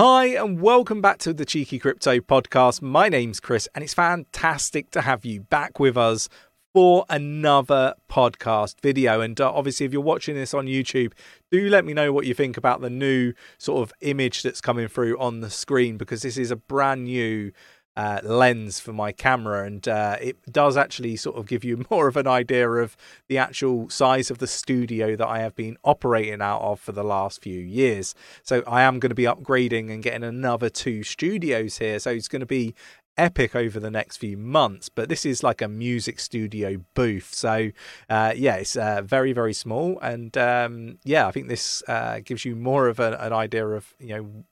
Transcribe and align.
Hi, 0.00 0.26
and 0.26 0.60
welcome 0.60 1.00
back 1.00 1.18
to 1.18 1.32
the 1.32 1.44
Cheeky 1.44 1.80
Crypto 1.80 2.20
Podcast. 2.20 2.80
My 2.80 3.08
name's 3.08 3.40
Chris, 3.40 3.68
and 3.74 3.82
it's 3.82 3.94
fantastic 3.94 4.92
to 4.92 5.00
have 5.00 5.24
you 5.24 5.40
back 5.40 5.80
with 5.80 5.96
us 5.96 6.28
for 6.72 7.04
another 7.10 7.94
podcast 8.08 8.80
video. 8.80 9.20
And 9.20 9.40
uh, 9.40 9.50
obviously, 9.52 9.86
if 9.86 9.92
you're 9.92 10.00
watching 10.00 10.36
this 10.36 10.54
on 10.54 10.66
YouTube, 10.66 11.14
do 11.50 11.68
let 11.68 11.84
me 11.84 11.94
know 11.94 12.12
what 12.12 12.26
you 12.26 12.34
think 12.34 12.56
about 12.56 12.80
the 12.80 12.88
new 12.88 13.32
sort 13.58 13.82
of 13.82 13.92
image 14.00 14.44
that's 14.44 14.60
coming 14.60 14.86
through 14.86 15.18
on 15.18 15.40
the 15.40 15.50
screen 15.50 15.96
because 15.96 16.22
this 16.22 16.38
is 16.38 16.52
a 16.52 16.56
brand 16.56 17.02
new 17.02 17.50
uh, 17.98 18.20
lens 18.22 18.78
for 18.78 18.92
my 18.92 19.10
camera, 19.10 19.66
and 19.66 19.88
uh, 19.88 20.16
it 20.20 20.36
does 20.52 20.76
actually 20.76 21.16
sort 21.16 21.36
of 21.36 21.46
give 21.46 21.64
you 21.64 21.84
more 21.90 22.06
of 22.06 22.16
an 22.16 22.28
idea 22.28 22.70
of 22.70 22.96
the 23.26 23.36
actual 23.36 23.90
size 23.90 24.30
of 24.30 24.38
the 24.38 24.46
studio 24.46 25.16
that 25.16 25.26
I 25.26 25.40
have 25.40 25.56
been 25.56 25.76
operating 25.82 26.40
out 26.40 26.60
of 26.60 26.78
for 26.78 26.92
the 26.92 27.02
last 27.02 27.42
few 27.42 27.58
years. 27.58 28.14
So 28.44 28.62
I 28.68 28.82
am 28.82 29.00
going 29.00 29.10
to 29.10 29.16
be 29.16 29.24
upgrading 29.24 29.92
and 29.92 30.00
getting 30.00 30.22
another 30.22 30.70
two 30.70 31.02
studios 31.02 31.78
here. 31.78 31.98
So 31.98 32.12
it's 32.12 32.28
going 32.28 32.38
to 32.38 32.46
be 32.46 32.76
epic 33.16 33.56
over 33.56 33.80
the 33.80 33.90
next 33.90 34.18
few 34.18 34.36
months. 34.36 34.88
But 34.88 35.08
this 35.08 35.26
is 35.26 35.42
like 35.42 35.60
a 35.60 35.66
music 35.66 36.20
studio 36.20 36.76
booth. 36.94 37.34
So, 37.34 37.72
uh, 38.08 38.32
yeah, 38.36 38.54
it's 38.56 38.76
uh, 38.76 39.02
very, 39.04 39.32
very 39.32 39.52
small. 39.52 39.98
And 39.98 40.38
um, 40.38 40.98
yeah, 41.02 41.26
I 41.26 41.32
think 41.32 41.48
this 41.48 41.82
uh, 41.88 42.20
gives 42.24 42.44
you 42.44 42.54
more 42.54 42.86
of 42.86 43.00
a, 43.00 43.18
an 43.18 43.32
idea 43.32 43.66
of, 43.66 43.92
you 43.98 44.16
know, 44.16 44.44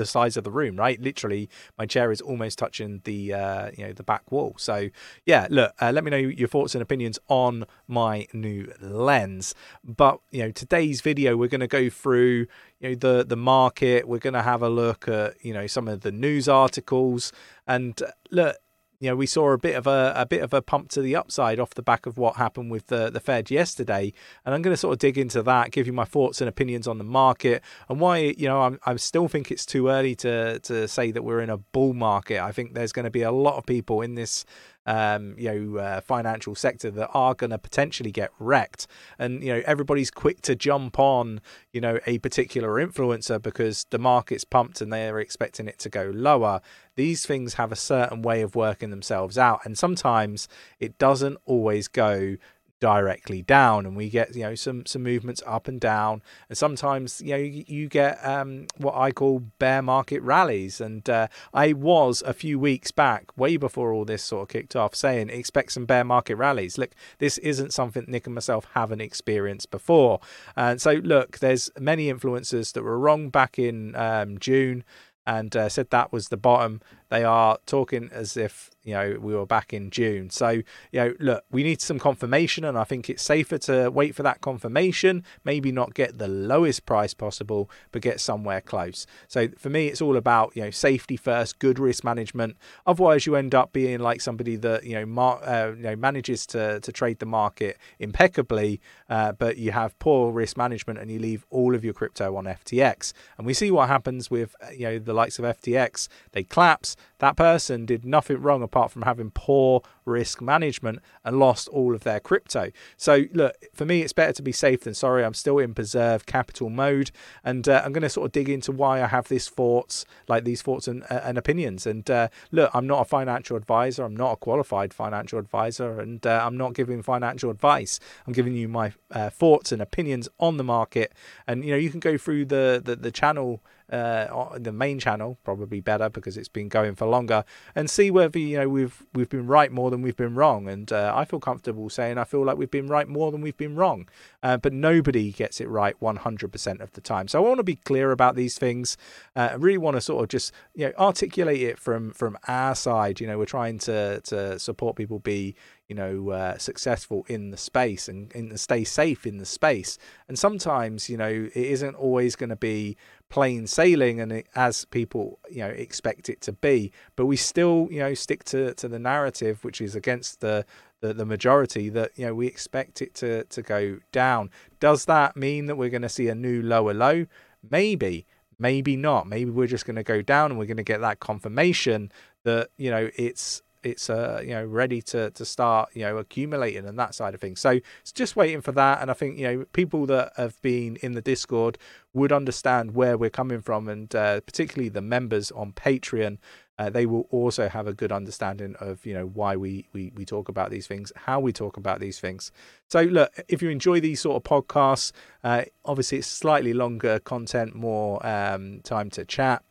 the 0.00 0.06
size 0.06 0.38
of 0.38 0.44
the 0.44 0.50
room, 0.50 0.76
right? 0.76 0.98
Literally, 1.00 1.50
my 1.78 1.84
chair 1.84 2.10
is 2.10 2.22
almost 2.22 2.58
touching 2.58 3.02
the 3.04 3.34
uh, 3.34 3.70
you 3.76 3.86
know 3.86 3.92
the 3.92 4.02
back 4.02 4.32
wall. 4.32 4.54
So 4.58 4.88
yeah, 5.26 5.46
look, 5.50 5.74
uh, 5.80 5.92
let 5.92 6.04
me 6.04 6.10
know 6.10 6.16
your 6.16 6.48
thoughts 6.48 6.74
and 6.74 6.80
opinions 6.80 7.18
on 7.28 7.66
my 7.86 8.26
new 8.32 8.72
lens. 8.80 9.54
But 9.84 10.20
you 10.30 10.42
know, 10.42 10.50
today's 10.52 11.02
video 11.02 11.36
we're 11.36 11.48
going 11.48 11.60
to 11.60 11.66
go 11.66 11.90
through 11.90 12.46
you 12.80 12.88
know 12.88 12.94
the 12.94 13.24
the 13.24 13.36
market. 13.36 14.08
We're 14.08 14.18
going 14.18 14.34
to 14.34 14.42
have 14.42 14.62
a 14.62 14.70
look 14.70 15.06
at 15.06 15.44
you 15.44 15.52
know 15.52 15.66
some 15.66 15.86
of 15.86 16.00
the 16.00 16.12
news 16.12 16.48
articles 16.48 17.30
and 17.66 18.00
uh, 18.02 18.10
look 18.30 18.56
you 19.00 19.08
know, 19.08 19.16
we 19.16 19.26
saw 19.26 19.50
a 19.52 19.58
bit 19.58 19.76
of 19.76 19.86
a, 19.86 20.12
a 20.14 20.26
bit 20.26 20.42
of 20.42 20.52
a 20.52 20.60
pump 20.60 20.90
to 20.90 21.00
the 21.00 21.16
upside 21.16 21.58
off 21.58 21.72
the 21.72 21.82
back 21.82 22.04
of 22.04 22.18
what 22.18 22.36
happened 22.36 22.70
with 22.70 22.88
the, 22.88 23.10
the 23.10 23.18
Fed 23.18 23.50
yesterday. 23.50 24.12
And 24.44 24.54
I'm 24.54 24.60
going 24.60 24.74
to 24.74 24.76
sort 24.76 24.92
of 24.92 24.98
dig 24.98 25.16
into 25.16 25.42
that, 25.42 25.70
give 25.70 25.86
you 25.86 25.94
my 25.94 26.04
thoughts 26.04 26.42
and 26.42 26.48
opinions 26.48 26.86
on 26.86 26.98
the 26.98 27.04
market 27.04 27.62
and 27.88 27.98
why, 27.98 28.18
you 28.18 28.46
know, 28.46 28.60
I'm, 28.60 28.78
I 28.84 28.94
still 28.96 29.26
think 29.26 29.50
it's 29.50 29.64
too 29.64 29.88
early 29.88 30.14
to, 30.16 30.58
to 30.60 30.86
say 30.86 31.10
that 31.12 31.24
we're 31.24 31.40
in 31.40 31.48
a 31.48 31.56
bull 31.56 31.94
market. 31.94 32.40
I 32.40 32.52
think 32.52 32.74
there's 32.74 32.92
going 32.92 33.04
to 33.04 33.10
be 33.10 33.22
a 33.22 33.32
lot 33.32 33.56
of 33.56 33.64
people 33.64 34.02
in 34.02 34.16
this 34.16 34.44
um, 34.86 35.34
you 35.38 35.50
know, 35.52 35.78
uh, 35.78 36.00
financial 36.00 36.54
sector 36.54 36.90
that 36.90 37.10
are 37.12 37.34
going 37.34 37.50
to 37.50 37.58
potentially 37.58 38.10
get 38.10 38.30
wrecked. 38.38 38.86
And 39.18 39.42
you 39.42 39.52
know, 39.52 39.62
everybody's 39.66 40.10
quick 40.10 40.40
to 40.42 40.56
jump 40.56 40.98
on, 40.98 41.40
you 41.72 41.80
know, 41.80 41.98
a 42.06 42.18
particular 42.18 42.70
influencer 42.84 43.40
because 43.40 43.86
the 43.90 43.98
market's 43.98 44.44
pumped 44.44 44.80
and 44.80 44.92
they're 44.92 45.20
expecting 45.20 45.68
it 45.68 45.78
to 45.80 45.88
go 45.88 46.10
lower. 46.14 46.60
These 46.96 47.26
things 47.26 47.54
have 47.54 47.72
a 47.72 47.76
certain 47.76 48.22
way 48.22 48.42
of 48.42 48.54
working 48.54 48.90
themselves 48.90 49.38
out, 49.38 49.60
and 49.64 49.78
sometimes 49.78 50.48
it 50.78 50.98
doesn't 50.98 51.38
always 51.44 51.88
go 51.88 52.36
directly 52.80 53.42
down 53.42 53.86
and 53.86 53.94
we 53.94 54.08
get 54.08 54.34
you 54.34 54.42
know 54.42 54.54
some 54.54 54.84
some 54.86 55.02
movements 55.02 55.42
up 55.46 55.68
and 55.68 55.80
down. 55.80 56.22
And 56.48 56.58
sometimes 56.58 57.20
you 57.20 57.30
know 57.30 57.36
you, 57.36 57.64
you 57.66 57.88
get 57.88 58.18
um, 58.26 58.66
what 58.78 58.96
I 58.96 59.12
call 59.12 59.40
bear 59.58 59.82
market 59.82 60.22
rallies. 60.22 60.80
And 60.80 61.08
uh, 61.08 61.28
I 61.54 61.72
was 61.72 62.22
a 62.22 62.32
few 62.32 62.58
weeks 62.58 62.90
back 62.90 63.36
way 63.36 63.56
before 63.56 63.92
all 63.92 64.04
this 64.04 64.24
sort 64.24 64.42
of 64.42 64.48
kicked 64.48 64.74
off 64.74 64.94
saying 64.94 65.30
expect 65.30 65.72
some 65.72 65.84
bear 65.86 66.04
market 66.04 66.36
rallies. 66.36 66.78
Look 66.78 66.90
this 67.18 67.38
isn't 67.38 67.72
something 67.72 68.04
Nick 68.08 68.26
and 68.26 68.34
myself 68.34 68.66
haven't 68.74 69.00
experienced 69.00 69.70
before. 69.70 70.20
And 70.56 70.80
so 70.80 70.92
look 70.92 71.38
there's 71.38 71.70
many 71.78 72.12
influencers 72.12 72.72
that 72.72 72.82
were 72.82 72.98
wrong 72.98 73.28
back 73.28 73.58
in 73.58 73.94
um, 73.94 74.38
June 74.38 74.84
and 75.26 75.54
uh, 75.54 75.68
said 75.68 75.90
that 75.90 76.12
was 76.12 76.28
the 76.28 76.36
bottom. 76.36 76.80
They 77.10 77.24
are 77.24 77.58
talking 77.66 78.08
as 78.12 78.36
if 78.36 78.70
you 78.84 78.94
know 78.94 79.18
we 79.20 79.34
were 79.34 79.46
back 79.46 79.72
in 79.72 79.90
June. 79.90 80.30
So 80.30 80.48
you 80.48 80.64
know, 80.92 81.14
look, 81.18 81.44
we 81.50 81.62
need 81.64 81.80
some 81.80 81.98
confirmation, 81.98 82.64
and 82.64 82.78
I 82.78 82.84
think 82.84 83.10
it's 83.10 83.22
safer 83.22 83.58
to 83.58 83.90
wait 83.90 84.14
for 84.14 84.22
that 84.22 84.40
confirmation. 84.40 85.24
Maybe 85.44 85.72
not 85.72 85.94
get 85.94 86.18
the 86.18 86.28
lowest 86.28 86.86
price 86.86 87.12
possible, 87.12 87.68
but 87.90 88.00
get 88.00 88.20
somewhere 88.20 88.60
close. 88.60 89.06
So 89.26 89.48
for 89.58 89.70
me, 89.70 89.88
it's 89.88 90.00
all 90.00 90.16
about 90.16 90.54
you 90.54 90.62
know 90.62 90.70
safety 90.70 91.16
first, 91.16 91.58
good 91.58 91.78
risk 91.80 92.04
management. 92.04 92.56
Otherwise, 92.86 93.26
you 93.26 93.34
end 93.34 93.54
up 93.54 93.72
being 93.72 93.98
like 93.98 94.20
somebody 94.20 94.54
that 94.56 94.84
you 94.84 94.94
know, 94.94 95.06
mar- 95.06 95.42
uh, 95.44 95.72
you 95.72 95.82
know 95.82 95.96
manages 95.96 96.46
to 96.46 96.78
to 96.80 96.92
trade 96.92 97.18
the 97.18 97.26
market 97.26 97.76
impeccably, 97.98 98.80
uh, 99.08 99.32
but 99.32 99.56
you 99.56 99.72
have 99.72 99.98
poor 99.98 100.30
risk 100.30 100.56
management 100.56 100.98
and 101.00 101.10
you 101.10 101.18
leave 101.18 101.44
all 101.50 101.74
of 101.74 101.84
your 101.84 101.92
crypto 101.92 102.36
on 102.36 102.44
FTX. 102.44 103.12
And 103.36 103.46
we 103.46 103.54
see 103.54 103.72
what 103.72 103.88
happens 103.88 104.30
with 104.30 104.54
you 104.72 104.86
know 104.86 104.98
the 105.00 105.12
likes 105.12 105.40
of 105.40 105.44
FTX. 105.44 106.06
They 106.32 106.44
collapse 106.44 106.96
that 107.18 107.36
person 107.36 107.86
did 107.86 108.04
nothing 108.04 108.40
wrong 108.40 108.62
apart 108.62 108.90
from 108.90 109.02
having 109.02 109.30
poor 109.30 109.82
risk 110.04 110.40
management 110.40 111.00
and 111.24 111.38
lost 111.38 111.68
all 111.68 111.94
of 111.94 112.02
their 112.02 112.20
crypto. 112.20 112.70
So, 112.96 113.24
look, 113.32 113.54
for 113.72 113.84
me, 113.84 114.02
it's 114.02 114.12
better 114.12 114.32
to 114.32 114.42
be 114.42 114.52
safe 114.52 114.80
than 114.82 114.94
sorry. 114.94 115.24
I'm 115.24 115.34
still 115.34 115.58
in 115.58 115.74
preserve 115.74 116.26
capital 116.26 116.70
mode, 116.70 117.10
and 117.44 117.68
uh, 117.68 117.82
I'm 117.84 117.92
going 117.92 118.02
to 118.02 118.08
sort 118.08 118.26
of 118.26 118.32
dig 118.32 118.48
into 118.48 118.72
why 118.72 119.02
I 119.02 119.06
have 119.06 119.28
these 119.28 119.48
thoughts, 119.48 120.04
like 120.28 120.44
these 120.44 120.62
thoughts 120.62 120.88
and, 120.88 121.04
uh, 121.04 121.20
and 121.24 121.36
opinions. 121.38 121.86
And 121.86 122.10
uh, 122.10 122.28
look, 122.50 122.70
I'm 122.74 122.86
not 122.86 123.02
a 123.02 123.04
financial 123.04 123.56
advisor, 123.56 124.04
I'm 124.04 124.16
not 124.16 124.32
a 124.32 124.36
qualified 124.36 124.94
financial 124.94 125.38
advisor, 125.38 126.00
and 126.00 126.26
uh, 126.26 126.42
I'm 126.44 126.56
not 126.56 126.74
giving 126.74 127.02
financial 127.02 127.50
advice. 127.50 128.00
I'm 128.26 128.32
giving 128.32 128.54
you 128.54 128.68
my 128.68 128.92
uh, 129.10 129.30
thoughts 129.30 129.72
and 129.72 129.82
opinions 129.82 130.28
on 130.38 130.56
the 130.56 130.64
market. 130.64 131.12
And 131.46 131.64
you 131.64 131.70
know, 131.72 131.76
you 131.76 131.90
can 131.90 132.00
go 132.00 132.16
through 132.16 132.46
the 132.46 132.80
the, 132.82 132.96
the 132.96 133.10
channel 133.10 133.62
uh, 133.90 134.58
the 134.58 134.72
main 134.72 134.98
channel, 134.98 135.38
probably 135.44 135.80
better 135.80 136.08
because 136.08 136.36
it's 136.36 136.48
been 136.48 136.68
going 136.68 136.94
for 136.94 137.06
longer, 137.06 137.44
and 137.74 137.90
see 137.90 138.10
whether 138.10 138.38
you 138.38 138.58
know 138.58 138.68
we've 138.68 139.02
we've 139.14 139.28
been 139.28 139.46
right 139.46 139.72
more 139.72 139.90
than 139.90 140.02
we've 140.02 140.16
been 140.16 140.34
wrong. 140.34 140.68
And 140.68 140.92
uh, 140.92 141.12
I 141.14 141.24
feel 141.24 141.40
comfortable 141.40 141.90
saying 141.90 142.18
I 142.18 142.24
feel 142.24 142.44
like 142.44 142.56
we've 142.56 142.70
been 142.70 142.88
right 142.88 143.08
more 143.08 143.30
than 143.32 143.40
we've 143.40 143.56
been 143.56 143.74
wrong. 143.74 144.08
Uh, 144.42 144.56
but 144.56 144.72
nobody 144.72 145.32
gets 145.32 145.60
it 145.60 145.68
right 145.68 145.98
100% 146.00 146.80
of 146.80 146.92
the 146.92 147.00
time. 147.00 147.28
So 147.28 147.44
I 147.44 147.46
want 147.46 147.58
to 147.58 147.64
be 147.64 147.76
clear 147.76 148.10
about 148.10 148.36
these 148.36 148.56
things. 148.56 148.96
Uh, 149.36 149.50
I 149.52 149.54
really 149.54 149.78
want 149.78 149.96
to 149.96 150.00
sort 150.00 150.22
of 150.22 150.28
just 150.28 150.52
you 150.74 150.86
know 150.86 150.92
articulate 150.98 151.62
it 151.62 151.78
from 151.78 152.12
from 152.12 152.38
our 152.48 152.74
side. 152.74 153.20
You 153.20 153.26
know, 153.26 153.38
we're 153.38 153.46
trying 153.46 153.78
to 153.80 154.20
to 154.20 154.58
support 154.58 154.96
people 154.96 155.18
be 155.18 155.54
you 155.90 155.96
know, 155.96 156.30
uh, 156.30 156.56
successful 156.56 157.26
in 157.26 157.50
the 157.50 157.56
space 157.56 158.06
and, 158.06 158.32
and 158.32 158.60
stay 158.60 158.84
safe 158.84 159.26
in 159.26 159.38
the 159.38 159.44
space. 159.44 159.98
And 160.28 160.38
sometimes, 160.38 161.10
you 161.10 161.16
know, 161.16 161.26
it 161.28 161.52
isn't 161.52 161.96
always 161.96 162.36
going 162.36 162.50
to 162.50 162.56
be 162.56 162.96
plain 163.30 163.66
sailing 163.66 164.20
and 164.20 164.32
it, 164.32 164.46
as 164.54 164.84
people, 164.84 165.38
you 165.50 165.60
know, 165.60 165.68
expect 165.68 166.28
it 166.28 166.40
to 166.42 166.52
be. 166.52 166.92
But 167.16 167.26
we 167.26 167.36
still, 167.36 167.88
you 167.90 168.00
know, 168.00 168.12
stick 168.12 168.44
to, 168.44 168.74
to 168.74 168.88
the 168.88 168.98
narrative, 168.98 169.64
which 169.64 169.80
is 169.80 169.94
against 169.94 170.40
the, 170.40 170.66
the, 171.00 171.14
the 171.14 171.24
majority 171.24 171.88
that, 171.90 172.10
you 172.16 172.26
know, 172.26 172.34
we 172.34 172.46
expect 172.46 173.00
it 173.00 173.14
to, 173.14 173.44
to 173.44 173.62
go 173.62 173.98
down. 174.12 174.50
Does 174.80 175.06
that 175.06 175.36
mean 175.36 175.66
that 175.66 175.76
we're 175.76 175.88
going 175.88 176.02
to 176.02 176.08
see 176.08 176.28
a 176.28 176.34
new 176.34 176.60
lower 176.60 176.92
low? 176.92 177.26
Maybe. 177.70 178.26
Maybe 178.58 178.96
not. 178.96 179.26
Maybe 179.26 179.50
we're 179.50 179.66
just 179.66 179.86
going 179.86 179.96
to 179.96 180.02
go 180.02 180.20
down 180.20 180.50
and 180.50 180.58
we're 180.58 180.66
going 180.66 180.76
to 180.76 180.82
get 180.82 181.00
that 181.00 181.20
confirmation 181.20 182.12
that, 182.44 182.68
you 182.76 182.90
know, 182.90 183.08
it's 183.16 183.62
it's 183.82 184.10
uh, 184.10 184.40
you 184.42 184.50
know 184.50 184.64
ready 184.64 185.00
to 185.02 185.30
to 185.30 185.44
start 185.44 185.90
you 185.94 186.02
know 186.02 186.18
accumulating 186.18 186.86
and 186.86 186.98
that 186.98 187.14
side 187.14 187.34
of 187.34 187.40
things. 187.40 187.60
So 187.60 187.80
it's 188.00 188.12
just 188.12 188.36
waiting 188.36 188.60
for 188.60 188.72
that, 188.72 189.00
and 189.00 189.10
I 189.10 189.14
think 189.14 189.38
you 189.38 189.46
know 189.46 189.64
people 189.72 190.06
that 190.06 190.32
have 190.36 190.60
been 190.62 190.96
in 190.96 191.12
the 191.12 191.20
Discord 191.20 191.78
would 192.12 192.32
understand 192.32 192.94
where 192.94 193.16
we're 193.16 193.30
coming 193.30 193.60
from, 193.60 193.88
and 193.88 194.14
uh, 194.14 194.40
particularly 194.40 194.88
the 194.88 195.02
members 195.02 195.50
on 195.50 195.72
Patreon. 195.72 196.38
Uh, 196.78 196.88
they 196.88 197.04
will 197.04 197.26
also 197.30 197.68
have 197.68 197.86
a 197.86 197.92
good 197.92 198.10
understanding 198.10 198.74
of 198.80 199.04
you 199.04 199.12
know 199.12 199.26
why 199.26 199.54
we, 199.54 199.86
we 199.92 200.12
we 200.14 200.24
talk 200.24 200.48
about 200.48 200.70
these 200.70 200.86
things, 200.86 201.12
how 201.14 201.38
we 201.38 201.52
talk 201.52 201.76
about 201.76 202.00
these 202.00 202.18
things. 202.18 202.50
So 202.88 203.02
look, 203.02 203.30
if 203.48 203.60
you 203.60 203.68
enjoy 203.68 204.00
these 204.00 204.20
sort 204.20 204.36
of 204.36 204.44
podcasts, 204.44 205.12
uh, 205.44 205.64
obviously 205.84 206.18
it's 206.18 206.26
slightly 206.26 206.72
longer 206.72 207.18
content, 207.18 207.74
more 207.74 208.24
um, 208.26 208.80
time 208.82 209.10
to 209.10 209.26
chat 209.26 209.62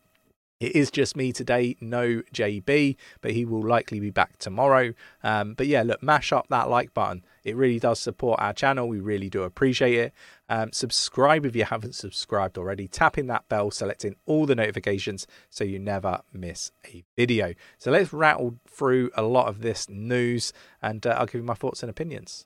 it 0.59 0.75
is 0.75 0.91
just 0.91 1.15
me 1.15 1.31
today, 1.31 1.77
no 1.79 2.21
JB, 2.33 2.97
but 3.21 3.31
he 3.31 3.45
will 3.45 3.65
likely 3.65 3.99
be 3.99 4.09
back 4.09 4.37
tomorrow. 4.39 4.93
Um, 5.23 5.53
but 5.53 5.67
yeah, 5.67 5.83
look, 5.83 6.03
mash 6.03 6.33
up 6.33 6.47
that 6.49 6.69
like 6.69 6.93
button. 6.93 7.23
It 7.45 7.55
really 7.55 7.79
does 7.79 7.99
support 7.99 8.41
our 8.41 8.51
channel. 8.51 8.87
We 8.87 8.99
really 8.99 9.29
do 9.29 9.43
appreciate 9.43 9.95
it. 9.95 10.13
Um, 10.49 10.71
subscribe 10.73 11.45
if 11.45 11.55
you 11.55 11.63
haven't 11.63 11.95
subscribed 11.95 12.57
already. 12.57 12.89
Tapping 12.89 13.27
that 13.27 13.47
bell, 13.47 13.71
selecting 13.71 14.17
all 14.25 14.45
the 14.45 14.55
notifications 14.55 15.27
so 15.49 15.63
you 15.63 15.79
never 15.79 16.21
miss 16.33 16.71
a 16.85 17.05
video. 17.15 17.53
So 17.77 17.91
let's 17.91 18.11
rattle 18.11 18.55
through 18.67 19.11
a 19.15 19.21
lot 19.21 19.47
of 19.47 19.61
this 19.61 19.87
news 19.87 20.51
and 20.81 21.07
uh, 21.07 21.11
I'll 21.11 21.25
give 21.25 21.35
you 21.35 21.43
my 21.43 21.53
thoughts 21.53 21.83
and 21.83 21.89
opinions. 21.89 22.45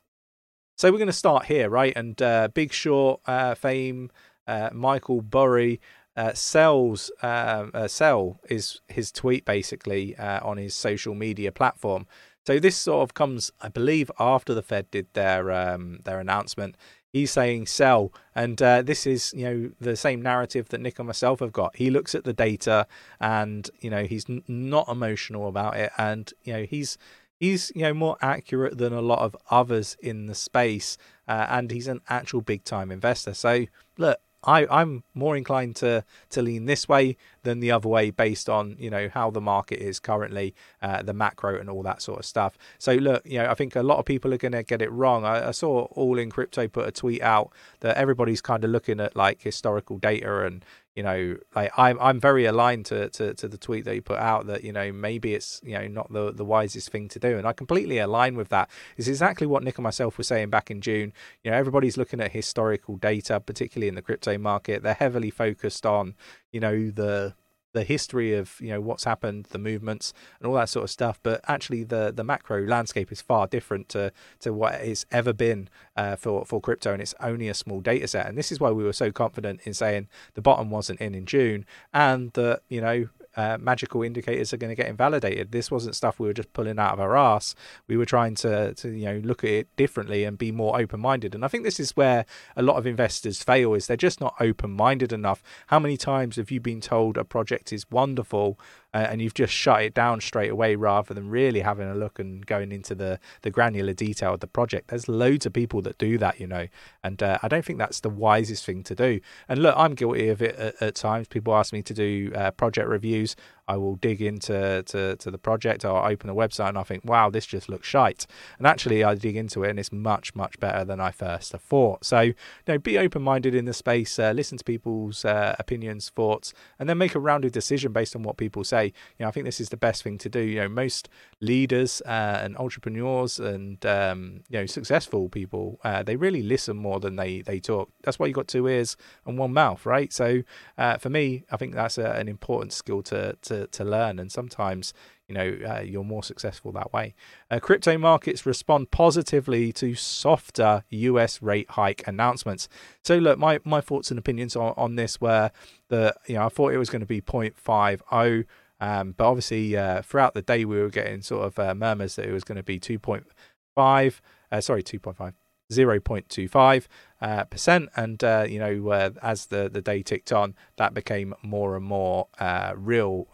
So 0.77 0.92
we're 0.92 0.98
going 0.98 1.07
to 1.07 1.13
start 1.13 1.45
here, 1.45 1.69
right? 1.69 1.94
And 1.95 2.21
uh, 2.21 2.50
Big 2.54 2.74
Short 2.74 3.21
uh, 3.25 3.56
fame, 3.56 4.12
uh, 4.48 4.69
Michael 4.71 5.21
Burry 5.21 5.80
uh, 6.15 6.33
sells 6.33 7.12
uh, 7.21 7.68
uh, 7.74 7.88
sell 7.88 8.39
is 8.50 8.81
his 8.88 9.12
tweet 9.12 9.45
basically 9.45 10.15
uh, 10.18 10.39
on 10.44 10.57
his 10.57 10.74
social 10.74 11.15
media 11.15 11.51
platform. 11.51 12.06
So 12.45 12.60
this 12.60 12.75
sort 12.75 13.04
of 13.04 13.13
comes, 13.13 13.51
I 13.62 13.69
believe, 13.69 14.12
after 14.19 14.54
the 14.54 14.62
Fed 14.62 14.92
did 14.92 15.07
their 15.13 15.51
um, 15.51 16.00
their 16.04 16.19
announcement. 16.19 16.75
he's 17.13 17.31
saying 17.31 17.68
sell. 17.68 18.12
And 18.36 18.62
uh, 18.62 18.81
this 18.81 19.06
is, 19.07 19.33
you 19.36 19.45
know, 19.45 19.71
the 19.80 19.95
same 19.95 20.21
narrative 20.21 20.69
that 20.69 20.81
Nick 20.81 21.00
and 21.00 21.07
myself 21.07 21.39
have 21.39 21.54
got. 21.54 21.75
He 21.75 21.89
looks 21.89 22.15
at 22.15 22.24
the 22.24 22.33
data 22.33 22.88
and, 23.21 23.69
you 23.80 23.89
know, 23.89 24.04
he's 24.04 24.25
n- 24.30 24.44
not 24.48 24.89
emotional 24.89 25.48
about 25.48 25.77
it. 25.77 25.92
And, 25.98 26.33
you 26.44 26.54
know, 26.54 26.63
he's 26.63 26.98
he's 27.39 27.71
you 27.75 27.81
know 27.81 27.94
more 27.94 28.18
accurate 28.21 28.77
than 28.77 28.94
a 28.94 29.01
lot 29.01 29.19
of 29.19 29.36
others 29.50 29.98
in 30.00 30.27
the 30.27 30.36
space 30.36 30.98
uh, 31.27 31.45
and 31.50 31.71
he's 31.71 31.88
an 31.88 32.00
actual 32.07 32.39
big 32.39 32.63
time 32.63 32.89
investor 32.92 33.33
so 33.33 33.65
look 33.98 34.19
I, 34.44 34.68
I'm 34.69 35.04
more 35.13 35.38
inclined 35.38 35.75
to 35.78 36.04
to 36.31 36.42
lean 36.42 36.66
this 36.66 36.88
way 36.88 37.18
than 37.44 37.60
the 37.60 37.72
other 37.72 37.88
way 37.88 38.10
based 38.10 38.50
on 38.50 38.75
you 38.80 38.90
know 38.90 39.10
how 39.13 39.30
the 39.30 39.42
market 39.42 39.80
is 39.80 40.00
currently, 40.00 40.54
uh, 40.81 41.01
the 41.01 41.13
macro 41.13 41.60
and 41.60 41.69
all 41.69 41.84
that 41.84 42.01
sort 42.01 42.19
of 42.19 42.25
stuff. 42.25 42.57
So 42.78 42.94
look, 42.94 43.25
you 43.25 43.40
know, 43.40 43.50
I 43.50 43.54
think 43.54 43.75
a 43.75 43.84
lot 43.84 44.00
of 44.00 44.06
people 44.06 44.34
are 44.34 44.38
going 44.38 44.54
to 44.54 44.63
get 44.63 44.81
it 44.81 44.92
wrong. 44.92 45.25
I, 45.25 45.50
I, 45.50 45.51
saw 45.51 45.84
All 45.92 46.18
in 46.18 46.30
Crypto 46.30 46.68
put 46.68 46.88
a 46.88 46.92
tweet 46.92 47.22
out 47.22 47.51
that 47.81 47.98
everybody's 47.98 48.42
kind 48.42 48.63
of 48.63 48.72
looking 48.72 49.00
at 49.00 49.16
like 49.16 49.42
historical 49.42 49.98
data 49.98 50.46
and 50.46 50.66
you 50.95 51.01
know, 51.01 51.38
like 51.56 51.72
I'm 51.78 51.98
I'm 52.00 52.19
very 52.19 52.45
aligned 52.45 52.86
to, 52.88 53.10
to, 53.10 53.34
to 53.34 53.48
the 53.48 53.57
tweet 53.57 53.86
that 53.86 53.95
you 53.95 54.01
put 54.01 54.19
out 54.19 54.45
that 54.48 54.63
you 54.63 54.72
know 54.72 54.92
maybe 54.92 55.34
it's 55.34 55.60
you 55.63 55.74
know 55.74 55.88
not 55.88 56.12
the 56.13 56.31
the 56.31 56.45
wisest 56.45 56.90
thing 56.90 57.07
to 57.10 57.19
do, 57.19 57.38
and 57.38 57.48
I 57.48 57.54
completely 57.54 57.98
align 57.98 58.36
with 58.36 58.50
that. 58.50 58.69
It's 58.95 59.07
exactly 59.07 59.48
what 59.48 59.63
Nick 59.63 59.78
and 59.78 59.84
myself 59.84 60.18
were 60.18 60.24
saying 60.24 60.50
back 60.50 60.69
in 60.69 60.81
June. 60.81 61.12
You 61.44 61.51
know, 61.51 61.57
everybody's 61.57 61.98
looking 61.98 62.22
at 62.22 62.31
historical 62.31 62.98
data, 62.98 63.40
particularly 63.40 63.88
in 63.88 63.95
the 63.95 64.01
crypto 64.04 64.38
market. 64.38 64.84
They're 64.84 64.94
heavily 64.94 65.31
focused 65.31 65.86
on 65.86 66.16
you 66.51 66.60
know 66.60 66.92
the 66.92 67.34
the 67.74 67.84
history 67.84 68.34
of 68.34 68.56
you 68.60 68.70
know 68.70 68.80
what's 68.80 69.04
happened, 69.04 69.48
the 69.50 69.60
movements, 69.60 70.14
and 70.40 70.48
all 70.48 70.56
that 70.56 70.70
sort 70.70 70.84
of 70.84 70.90
stuff. 70.90 71.20
But 71.22 71.42
actually, 71.48 71.84
the 71.84 72.14
the 72.16 72.24
macro 72.24 72.66
landscape 72.66 73.12
is 73.12 73.22
far 73.22 73.48
different 73.48 73.90
to 73.90 74.12
to 74.40 74.54
what 74.54 74.75
it's 74.75 75.06
ever 75.12 75.34
been 75.34 75.70
uh, 75.98 76.16
for 76.16 76.46
for 76.46 76.62
crypto, 76.62 76.94
and 76.94 77.02
it's 77.02 77.16
only 77.20 77.50
a 77.50 77.54
small 77.54 77.81
data 77.81 78.08
set. 78.08 78.28
And 78.28 78.38
this 78.38 78.52
is 78.52 78.60
why 78.60 78.72
we 78.72 78.84
were 78.84 78.94
so 78.94 79.12
confident 79.12 79.62
in 79.66 79.74
saying 79.74 80.08
the 80.36 80.42
bottom 80.42 80.70
wasn't 80.70 81.02
in 81.02 81.14
in 81.14 81.25
June, 81.25 81.66
and 81.94 82.31
that 82.34 82.62
you 82.70 82.80
know 82.80 83.10
uh, 83.36 83.58
magical 83.60 84.04
indicators 84.04 84.54
are 84.54 84.58
going 84.58 84.70
to 84.70 84.76
get 84.76 84.88
invalidated. 84.88 85.52
This 85.52 85.72
wasn't 85.72 85.96
stuff 85.96 86.20
we 86.20 86.28
were 86.28 86.34
just 86.34 86.54
pulling 86.54 86.80
out 86.80 86.94
of 86.94 87.00
our 87.00 87.18
ass. 87.18 87.56
We 87.88 87.98
were 87.98 88.06
trying 88.06 88.36
to, 88.36 88.74
to 88.74 88.90
you 88.90 89.06
know 89.06 89.22
look 89.24 89.44
at 89.44 89.50
it 89.50 89.76
differently 89.76 90.24
and 90.24 90.38
be 90.38 90.52
more 90.52 90.80
open 90.80 91.00
minded. 91.00 91.36
And 91.36 91.44
I 91.44 91.48
think 91.48 91.64
this 91.64 91.80
is 91.80 91.92
where 91.92 92.26
a 92.56 92.62
lot 92.62 92.78
of 92.78 92.86
investors 92.86 93.44
fail: 93.44 93.74
is 93.74 93.88
they're 93.88 93.98
just 93.98 94.22
not 94.22 94.36
open 94.40 94.72
minded 94.72 95.12
enough. 95.12 95.42
How 95.68 95.80
many 95.80 95.98
times 95.98 96.36
have 96.36 96.52
you 96.52 96.60
been 96.60 96.82
told 96.82 97.18
a 97.18 97.24
project 97.24 97.74
is 97.74 97.90
wonderful 97.90 98.60
uh, 98.94 99.07
and 99.10 99.22
you've 99.22 99.34
just 99.34 99.54
shut 99.54 99.81
it 99.81 99.94
down 99.94 100.22
straight 100.22 100.51
away 100.51 100.75
rather 100.75 101.13
than 101.13 101.30
really 101.30 101.62
having 101.62 101.90
a 101.90 101.95
look 101.95 102.19
and 102.19 102.45
going 102.45 102.72
into 102.72 102.95
the 102.95 103.19
the 103.42 103.50
granular 103.50 103.94
detail 103.94 104.34
of 104.36 104.40
the 104.40 104.48
project. 104.48 104.90
There's 104.90 105.07
loads 105.07 105.45
of 105.45 105.54
people 105.54 105.81
that 105.84 105.98
do 105.98 106.18
that, 106.18 106.40
you 106.40 106.48
know, 106.48 106.68
and 107.04 107.22
uh, 107.22 107.40
I 107.42 107.48
don't 107.48 107.66
think 107.66 107.80
that's 107.80 108.00
the 108.00 108.10
wisest 108.10 108.66
thing 108.66 108.84
to 108.84 108.95
do. 108.95 109.19
And 109.48 109.62
look, 109.62 109.75
I'm 109.78 109.95
guilty 109.95 110.30
of 110.30 110.42
it 110.42 110.56
at, 110.56 110.81
at 110.81 110.95
times. 110.95 111.28
People 111.28 111.56
ask 111.56 111.74
me 111.74 111.81
to 111.81 111.94
do 111.94 112.31
uh, 112.36 112.51
project 112.51 112.88
reviews. 112.88 113.36
I 113.68 113.77
will 113.77 113.95
dig 113.95 114.21
into 114.21 114.83
to, 114.86 115.15
to 115.15 115.31
the 115.31 115.38
project 115.38 115.86
or 115.86 116.06
open 116.07 116.30
a 116.30 116.36
website 116.36 116.69
and 116.69 116.77
I 116.77 116.83
think, 116.83 117.06
wow, 117.06 117.30
this 117.30 117.45
just 117.45 117.69
looks 117.69 117.88
shite. 117.88 118.25
And 118.57 118.68
actually, 118.68 119.04
I 119.04 119.15
dig 119.15 119.36
into 119.36 119.63
it 119.63 119.69
and 119.69 119.80
it's 119.80 119.92
much, 119.92 120.36
much 120.36 120.60
better 120.60 120.83
than 120.83 121.00
I 121.00 121.12
first 121.12 121.51
thought. 121.51 122.06
So, 122.06 122.21
you 122.21 122.36
know, 122.68 122.77
be 122.77 122.98
open 122.98 123.21
minded 123.21 123.56
in 123.56 123.65
the 123.65 123.74
space, 123.74 124.19
uh, 124.19 124.31
listen 124.31 124.57
to 124.57 124.63
people's 124.63 125.24
uh, 125.24 125.56
opinions, 125.60 126.10
thoughts, 126.10 126.54
and 126.77 126.89
then 126.89 126.98
make 126.98 127.15
a 127.15 127.19
rounded 127.19 127.54
decision 127.54 127.94
based 127.94 128.15
on 128.15 128.24
what 128.24 128.38
people 128.38 128.63
say. 128.63 128.86
You 128.86 129.24
know, 129.24 129.27
I 129.27 129.31
think 129.31 129.45
this 129.45 129.62
is 129.62 129.69
the 129.69 129.77
best 129.77 130.04
thing 130.04 130.18
to 130.19 130.30
do. 130.30 130.42
You 130.42 130.62
know, 130.62 130.69
most 130.69 131.10
leaders 131.39 132.01
uh, 132.06 132.39
and 132.44 132.57
entrepreneurs 132.57 133.39
and, 133.39 133.83
um, 133.86 134.42
you 134.50 134.60
know, 134.60 134.65
successful 134.65 135.30
people, 135.30 135.80
uh, 135.83 136.04
they 136.04 136.15
really 136.15 136.44
listen 136.44 136.75
more 136.75 137.00
than 137.00 137.15
they, 137.15 137.42
they 137.42 137.60
talk. 137.60 137.89
That's 138.04 138.19
why 138.19 138.27
you've 138.27 138.36
got 138.36 138.48
two 138.48 138.68
ears 138.68 138.98
and 139.25 139.38
one 139.38 139.54
mouth, 139.54 139.86
right? 139.86 140.12
So, 140.12 140.44
uh, 140.77 140.98
for 140.98 141.10
me, 141.10 141.45
I 141.50 141.57
think 141.57 141.75
that's 141.75 141.98
a, 141.98 142.12
an 142.12 142.27
important 142.27 142.74
skill 142.74 143.01
to, 143.04 143.38
to 143.44 143.62
to, 143.68 143.83
learn. 143.83 144.19
And 144.19 144.31
sometimes, 144.31 144.94
you 145.27 145.36
know, 145.36 145.57
uh, 145.68 145.81
you're 145.81 146.04
more 146.04 146.24
successful 146.24 146.71
that 146.74 146.94
way. 146.94 147.15
Uh, 147.51 147.60
crypto 147.60 147.98
markets 147.98 148.45
respond 148.45 148.92
positively 148.92 149.71
to 149.74 149.95
softer 149.95 150.83
US 150.89 151.42
rate 151.42 151.69
hike 151.71 152.07
announcements. 152.07 152.68
So, 153.04 153.18
look, 153.18 153.38
my, 153.39 153.60
my 153.63 153.81
thoughts 153.81 154.10
and 154.12 154.18
opinions 154.18 154.56
on, 154.56 154.74
on 154.77 154.95
this 154.95 155.19
were 155.19 155.51
that, 155.89 156.18
you 156.27 156.36
know, 156.36 156.45
I 156.45 156.50
thought 156.50 156.74
it 156.74 156.77
was 156.77 156.89
going 156.89 157.01
to 157.01 157.06
be 157.06 157.21
0.50. 157.21 158.45
Um, 158.80 159.13
but 159.15 159.30
obviously, 159.30 159.77
uh, 159.77 160.01
throughout 160.01 160.33
the 160.33 160.42
day, 160.42 160.65
we 160.65 160.77
were 160.77 160.89
getting 160.89 161.21
sort 161.21 161.45
of 161.45 161.60
uh, 161.60 161.74
murmurs 161.74 162.15
that 162.15 162.25
it 162.25 162.33
was 162.33 162.44
going 162.44 162.57
to 162.57 162.63
be 162.63 162.80
2.5, 162.80 164.19
uh, 164.51 164.62
sorry, 164.62 164.83
2.5, 164.83 165.33
0.25 165.71 166.88
uh, 167.21 167.44
percent, 167.45 167.89
and 167.95 168.24
uh, 168.24 168.45
you 168.48 168.60
know 168.60 168.89
uh, 168.89 169.12
as 169.21 169.48
the 169.48 169.69
the 169.69 169.81
day 169.81 170.04
ticked 170.04 170.31
on, 170.31 170.56
that 170.77 170.94
became 170.94 171.33
more 171.42 171.75
and 171.75 171.86
more 171.86 172.27
uh, 172.39 172.74
real. 172.75 173.27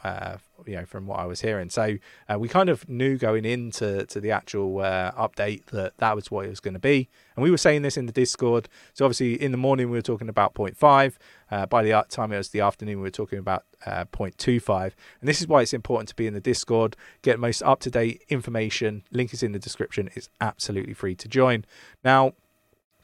Uh, 0.70 0.72
you 0.72 0.76
know, 0.76 0.86
from 0.86 1.08
what 1.08 1.20
I 1.20 1.26
was 1.26 1.42
hearing, 1.42 1.70
so 1.70 1.98
uh, 2.28 2.38
we 2.38 2.48
kind 2.48 2.70
of 2.70 2.88
knew 2.88 3.18
going 3.18 3.46
into 3.46 4.06
to 4.06 4.20
the 4.20 4.32
actual 4.32 4.76
update 4.76 5.66
that 5.68 5.98
that 5.98 6.16
was 6.16 6.30
what 6.30 6.46
it 6.46 6.50
was 6.50 6.60
going 6.60 6.74
to 6.74 6.80
be, 6.80 7.10
and 7.36 7.44
we 7.44 7.52
were 7.52 7.58
saying 7.58 7.82
this 7.82 7.98
in 7.98 8.06
the 8.06 8.12
Discord. 8.12 8.70
So 8.94 9.06
obviously, 9.06 9.42
in 9.42 9.52
the 9.52 9.58
morning 9.58 9.90
we 9.90 9.98
were 9.98 10.02
talking 10.02 10.30
about 10.30 10.54
0.5. 10.54 11.70
by 11.70 11.84
the 11.84 12.06
time 12.10 12.32
it 12.32 12.38
was 12.38 12.50
the 12.50 12.62
afternoon, 12.62 12.98
we 12.98 13.04
were 13.04 13.10
talking 13.10 13.40
about 13.40 13.64
0.25, 13.86 14.84
and 15.20 15.28
this 15.28 15.42
is 15.42 15.48
why 15.48 15.62
it's 15.62 15.74
important 15.74 16.10
to 16.10 16.16
be 16.16 16.28
in 16.28 16.34
the 16.34 16.42
Discord, 16.42 16.96
get 17.22 17.40
most 17.40 17.62
up 17.64 17.80
to 17.82 17.90
date 17.90 18.24
information. 18.30 19.04
Link 19.12 19.34
is 19.34 19.44
in 19.44 19.52
the 19.52 19.60
description. 19.60 20.10
It's 20.16 20.30
absolutely 20.42 20.94
free 20.94 21.16
to 21.16 21.28
join. 21.28 21.66
Now 22.04 22.34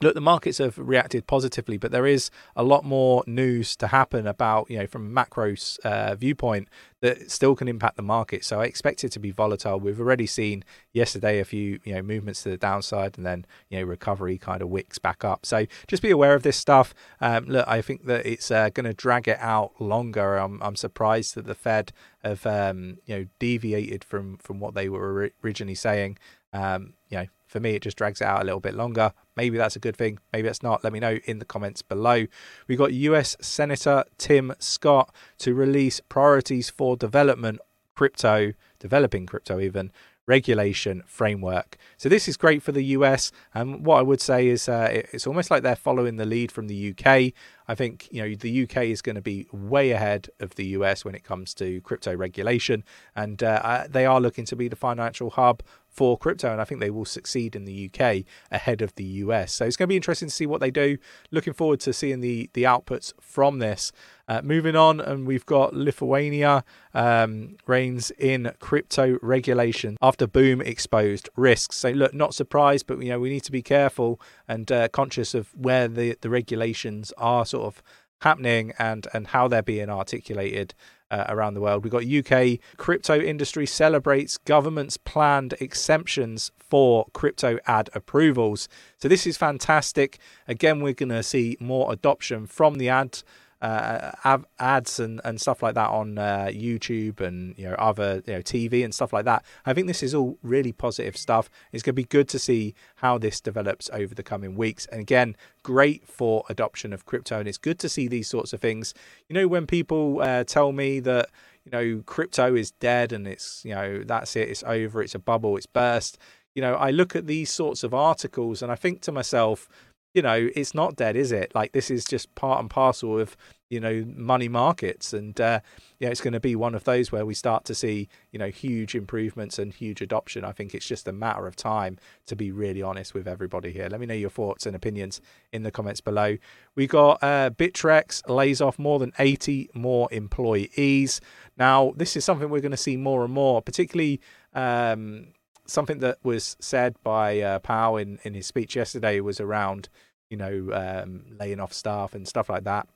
look, 0.02 0.14
the 0.14 0.22
markets 0.22 0.58
have 0.58 0.78
reacted 0.78 1.26
positively, 1.26 1.78
but 1.78 1.92
there 1.92 2.06
is 2.06 2.30
a 2.56 2.64
lot 2.64 2.84
more 2.84 3.24
news 3.28 3.76
to 3.78 3.88
happen 3.88 4.28
about, 4.28 4.70
you 4.70 4.78
know, 4.78 4.88
from 4.88 5.06
a 5.06 5.10
macro 5.10 5.56
uh, 5.84 6.16
viewpoint 6.16 6.68
that 7.02 7.32
still 7.32 7.56
can 7.56 7.68
impact 7.68 7.96
the 7.96 8.02
market. 8.02 8.44
So 8.44 8.60
I 8.60 8.66
expect 8.66 9.04
it 9.04 9.12
to 9.14 9.20
be 9.20 9.32
volatile. 9.32 9.80
We've 9.80 10.00
already 10.00 10.26
seen 10.26 10.64
yesterday 10.92 11.40
a 11.40 11.46
few, 11.46 11.80
you 11.84 11.94
know, 11.94 12.02
movements 12.02 12.44
to 12.44 12.50
the 12.50 12.58
downside 12.58 13.18
and 13.18 13.26
then, 13.26 13.46
you 13.70 13.80
know, 13.80 13.86
recovery 13.86 14.38
kind 14.38 14.62
of 14.62 14.70
wicks 14.70 14.98
back 14.98 15.24
up. 15.24 15.46
So 15.46 15.66
just 15.88 16.04
be 16.04 16.12
aware 16.12 16.36
of 16.36 16.44
this 16.44 16.58
stuff. 16.58 16.94
Um, 17.22 17.46
look, 17.46 17.68
I 17.68 17.82
think 17.82 18.06
that 18.06 18.26
it's 18.26 18.52
uh, 18.52 18.70
going 18.70 18.86
to 18.86 18.94
drag 18.94 19.28
it 19.28 19.40
out 19.40 19.80
longer. 19.80 20.38
I'm, 20.38 20.62
I'm 20.62 20.76
surprised 20.76 21.36
that 21.36 21.46
the 21.46 21.56
Fed 21.56 21.94
have, 22.24 22.46
um, 22.46 22.98
you 23.06 23.16
know, 23.16 23.26
deviated 23.40 24.04
from, 24.04 24.38
from 24.38 24.60
what 24.60 24.74
they 24.74 24.90
were 24.90 25.32
originally 25.44 25.76
saying. 25.76 26.18
Um, 26.52 26.94
you 27.10 27.18
know, 27.18 27.28
for 27.56 27.62
me, 27.62 27.74
it 27.74 27.84
just 27.84 27.96
drags 27.96 28.22
out 28.22 28.42
a 28.42 28.44
little 28.44 28.60
bit 28.60 28.74
longer. 28.74 29.14
Maybe 29.38 29.58
that's 29.58 29.78
a 29.78 29.80
good 29.80 29.96
thing. 29.96 30.20
Maybe 30.34 30.50
it's 30.50 30.62
not. 30.62 30.84
Let 30.84 30.92
me 30.92 31.00
know 31.00 31.20
in 31.24 31.40
the 31.40 31.46
comments 31.46 31.82
below. 31.82 32.26
We 32.68 32.76
got 32.76 32.92
US 32.92 33.38
Senator 33.40 34.04
Tim 34.18 34.54
Scott 34.60 35.16
to 35.38 35.54
release 35.54 36.02
priorities 36.10 36.70
for 36.70 36.98
development 36.98 37.62
crypto, 37.96 38.52
developing 38.78 39.26
crypto 39.26 39.62
even 39.62 39.94
regulation 40.28 41.02
framework. 41.06 41.78
So 41.96 42.10
this 42.10 42.28
is 42.28 42.36
great 42.36 42.62
for 42.62 42.74
the 42.74 42.84
US. 42.98 43.32
And 43.54 43.86
what 43.86 44.00
I 44.00 44.02
would 44.02 44.20
say 44.20 44.48
is 44.48 44.68
uh, 44.68 44.90
it's 44.92 45.26
almost 45.26 45.50
like 45.50 45.64
they're 45.64 45.78
following 45.78 46.18
the 46.18 46.26
lead 46.26 46.52
from 46.52 46.68
the 46.68 46.94
UK. 46.94 47.32
I 47.68 47.76
think 47.76 48.08
you 48.12 48.22
know 48.22 48.36
the 48.36 48.64
UK 48.64 48.86
is 48.86 49.02
going 49.02 49.16
to 49.16 49.22
be 49.22 49.48
way 49.52 49.92
ahead 49.92 50.30
of 50.40 50.56
the 50.56 50.66
US 50.68 51.04
when 51.04 51.16
it 51.16 51.24
comes 51.24 51.54
to 51.56 51.82
crypto 51.82 52.16
regulation, 52.16 52.84
and 53.16 53.42
uh, 53.42 53.86
they 53.90 54.06
are 54.06 54.22
looking 54.22 54.46
to 54.46 54.56
be 54.56 54.68
the 54.68 54.76
financial 54.76 55.32
hub 55.32 55.64
for 55.96 56.18
crypto, 56.18 56.52
and 56.52 56.60
I 56.60 56.66
think 56.66 56.82
they 56.82 56.90
will 56.90 57.06
succeed 57.06 57.56
in 57.56 57.64
the 57.64 57.90
UK 57.90 58.26
ahead 58.52 58.82
of 58.82 58.94
the 58.96 59.06
US. 59.24 59.54
So 59.54 59.66
it's 59.66 59.78
going 59.78 59.88
to 59.88 59.94
be 59.94 59.96
interesting 59.96 60.28
to 60.28 60.36
see 60.36 60.46
what 60.46 60.60
they 60.60 60.70
do. 60.70 60.98
Looking 61.32 61.54
forward 61.54 61.80
to 61.82 61.94
seeing 61.94 62.20
the 62.20 62.50
the 62.54 62.64
outputs 62.64 63.14
from 63.22 63.60
this. 63.60 63.92
Uh, 64.28 64.42
moving 64.44 64.76
on, 64.76 65.00
and 65.00 65.28
we've 65.28 65.46
got 65.46 65.76
Lithuania 65.76 66.64
um, 66.96 67.58
reins 67.68 68.12
in 68.18 68.52
crypto 68.60 69.20
regulation 69.22 69.98
after 70.02 70.26
boom 70.26 70.62
exposed 70.62 71.30
risks. 71.36 71.78
So 71.78 71.92
look, 71.92 72.14
not 72.14 72.34
surprised, 72.34 72.88
but 72.88 73.00
you 73.02 73.10
know 73.10 73.20
we 73.20 73.30
need 73.30 73.44
to 73.44 73.52
be 73.52 73.62
careful 73.62 74.20
and 74.48 74.70
uh, 74.72 74.88
conscious 74.90 75.34
of 75.34 75.50
where 75.56 75.88
the 75.88 76.18
the 76.20 76.30
regulations 76.30 77.14
are 77.18 77.46
sort 77.56 77.68
of 77.68 77.84
happening 78.22 78.74
and 78.80 79.08
and 79.14 79.28
how 79.28 79.48
they're 79.48 79.62
being 79.62 79.90
articulated 79.90 80.74
uh, 81.12 81.26
around 81.30 81.54
the 81.54 81.62
world. 81.62 81.84
We've 81.84 81.92
got 81.92 82.06
UK 82.06 82.60
crypto 82.78 83.20
industry 83.20 83.66
celebrates 83.66 84.38
government's 84.38 84.98
planned 84.98 85.54
exemptions 85.60 86.52
for 86.58 87.06
crypto 87.14 87.60
ad 87.68 87.90
approvals. 87.94 88.68
So 88.98 89.08
this 89.08 89.28
is 89.28 89.38
fantastic. 89.38 90.20
Again, 90.48 90.82
we're 90.82 90.94
going 90.94 91.10
to 91.10 91.24
see 91.24 91.58
more 91.60 91.94
adoption 91.94 92.48
from 92.48 92.76
the 92.76 92.90
ad 92.90 93.22
uh, 93.62 94.38
ads 94.60 95.00
and, 95.00 95.22
and 95.24 95.40
stuff 95.40 95.64
like 95.64 95.76
that 95.76 95.90
on 95.90 96.18
uh, 96.18 96.48
YouTube 96.50 97.22
and 97.22 97.58
you 97.58 97.68
know 97.68 97.76
other 97.76 98.22
you 98.26 98.34
know 98.34 98.42
TV 98.42 98.84
and 98.84 98.94
stuff 98.94 99.14
like 99.14 99.26
that. 99.26 99.44
I 99.66 99.74
think 99.74 99.88
this 99.88 100.04
is 100.04 100.14
all 100.14 100.38
really 100.44 100.72
positive 100.72 101.18
stuff. 101.18 101.50
It's 101.72 101.82
going 101.82 101.94
to 101.94 102.02
be 102.02 102.04
good 102.04 102.28
to 102.30 102.40
see 102.40 102.76
how 102.96 103.18
this 103.18 103.40
develops 103.40 103.90
over 103.92 104.14
the 104.14 104.24
coming 104.24 104.56
weeks. 104.56 104.86
And 104.88 105.02
again, 105.02 105.36
great 105.64 106.08
for 106.08 106.44
adoption 106.50 106.94
of 106.94 107.06
crypto, 107.06 107.40
and 107.40 107.48
it's 107.48 107.58
good 107.58 107.80
to 107.80 107.90
see 107.90 108.08
these 108.08 108.28
sorts 108.28 108.54
of 108.54 108.60
things. 108.62 108.94
You 109.30 109.34
know, 109.34 109.48
when 109.48 109.66
people 109.68 110.22
uh, 110.22 110.44
tell 110.44 110.72
me 110.72 111.00
that 111.02 111.30
you 111.64 111.72
know 111.72 112.04
crypto 112.06 112.56
is 112.56 112.72
dead 112.72 113.12
and 113.12 113.28
it's 113.28 113.64
you 113.66 113.74
know 113.74 114.04
that's 114.04 114.36
it, 114.36 114.50
it's 114.50 114.64
over, 114.64 115.02
it's 115.02 115.16
a 115.16 115.20
bubble, 115.20 115.58
it's 115.58 115.66
burst. 115.66 116.18
You 116.54 116.62
know, 116.62 116.76
I 116.76 116.92
look 116.92 117.16
at 117.16 117.28
these 117.28 117.52
sorts 117.52 117.84
of 117.84 117.94
articles 117.94 118.62
and 118.62 118.72
I 118.72 118.76
think 118.76 119.02
to 119.02 119.12
myself, 119.12 119.68
you 120.16 120.22
know, 120.22 120.50
it's 120.56 120.74
not 120.74 120.96
dead, 120.96 121.18
is 121.18 121.34
it? 121.34 121.54
Like 121.54 121.74
this 121.74 121.92
is 121.92 122.06
just 122.06 122.34
part 122.36 122.62
and 122.62 122.70
parcel 122.70 123.20
of 123.20 123.36
you 123.70 123.82
know 123.82 124.06
money 124.16 124.48
markets, 124.48 125.12
and 125.12 125.40
uh, 125.42 125.60
yeah, 126.00 126.08
it's 126.08 126.22
going 126.22 126.34
to 126.34 126.40
be 126.40 126.56
one 126.56 126.74
of 126.74 126.86
those 126.86 127.12
where 127.12 127.26
we 127.26 127.34
start 127.34 127.66
to 127.66 127.76
see 127.76 128.08
you 128.32 128.40
know 128.40 128.48
huge 128.48 128.96
improvements 128.96 129.60
and 129.60 129.74
huge 129.74 130.02
adoption. 130.02 130.46
I 130.46 130.54
think 130.54 130.74
it's 130.74 130.88
just 130.88 131.06
a 131.10 131.12
matter 131.12 131.48
of 131.48 131.58
time, 131.58 131.98
to 132.28 132.36
be 132.36 132.50
really 132.50 132.82
honest 132.82 133.14
with 133.14 133.28
everybody 133.28 133.74
here. 133.74 133.90
Let 133.90 134.00
me 134.00 134.06
know 134.06 134.14
your 134.14 134.30
thoughts 134.30 134.66
and 134.66 134.74
opinions 134.74 135.20
in 135.52 135.64
the 135.64 135.72
comments 135.72 136.00
below. 136.00 136.38
We 136.76 136.88
got 136.88 137.22
uh, 137.22 137.50
Bittrex 137.50 138.28
lays 138.30 138.62
off 138.62 138.80
more 138.80 139.00
than 139.00 139.12
80 139.20 139.72
more 139.74 140.08
employees. 140.14 141.20
Now, 141.58 141.94
this 141.98 142.16
is 142.16 142.24
something 142.24 142.50
we're 142.50 142.62
going 142.62 142.72
to 142.72 142.78
see 142.78 142.96
more 142.96 143.26
and 143.26 143.34
more, 143.34 143.62
particularly. 143.62 144.22
Um, 144.54 145.28
something 145.66 146.00
that 146.00 146.18
was 146.24 146.58
said 146.60 146.96
by 147.04 147.40
uh, 147.40 147.60
Powell 147.60 147.98
in, 147.98 148.20
in 148.24 148.34
his 148.34 148.48
speech 148.48 148.76
yesterday 148.76 149.20
was 149.20 149.40
around, 149.40 149.90
you 150.30 150.38
know, 150.38 150.70
um, 150.74 151.26
laying 151.40 151.60
off 151.60 151.74
staff 151.74 152.14
and 152.14 152.28
stuff 152.28 152.50
like 152.50 152.64
that. 152.64 152.88